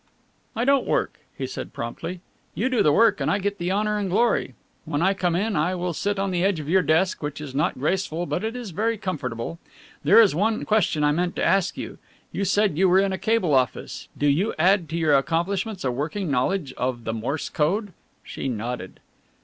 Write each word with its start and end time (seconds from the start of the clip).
"I 0.55 0.65
don't 0.65 0.87
work," 0.87 1.19
he 1.37 1.45
said 1.45 1.73
promptly, 1.73 2.21
"you 2.55 2.69
do 2.71 2.81
the 2.81 2.91
work 2.91 3.21
and 3.21 3.29
I 3.29 3.37
get 3.37 3.59
the 3.59 3.71
honour 3.71 3.99
and 3.99 4.09
glory. 4.09 4.55
When 4.83 4.99
I 4.99 5.13
come 5.13 5.35
in 5.35 5.55
I 5.55 5.75
will 5.75 5.93
sit 5.93 6.17
on 6.17 6.31
the 6.31 6.43
edge 6.43 6.59
of 6.59 6.67
your 6.67 6.81
desk, 6.81 7.21
which 7.21 7.39
is 7.39 7.53
not 7.53 7.77
graceful 7.77 8.25
but 8.25 8.43
it 8.43 8.55
is 8.55 8.71
very 8.71 8.97
comfortable. 8.97 9.59
There 10.03 10.19
is 10.19 10.33
one 10.33 10.65
question 10.65 11.03
I 11.03 11.11
meant 11.11 11.35
to 11.35 11.45
ask 11.45 11.77
you. 11.77 11.99
You 12.31 12.45
said 12.45 12.79
you 12.79 12.89
were 12.89 12.97
in 12.97 13.13
a 13.13 13.19
cable 13.19 13.53
office 13.53 14.07
do 14.17 14.25
you 14.25 14.55
add 14.57 14.89
to 14.89 14.97
your 14.97 15.15
accomplishments 15.15 15.83
a 15.83 15.91
working 15.91 16.31
knowledge 16.31 16.73
of 16.77 17.03
the 17.03 17.13
Morse 17.13 17.49
Code?" 17.49 17.93
She 18.23 18.47
nodded. 18.49 18.99